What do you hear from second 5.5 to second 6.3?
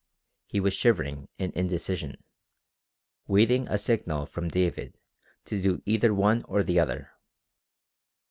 do either